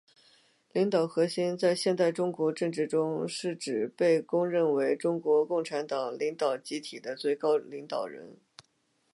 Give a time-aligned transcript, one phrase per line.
[0.71, 8.37] 领导核心在现代中国政治中是指被公认为中国共产党领导集体的最高领导人。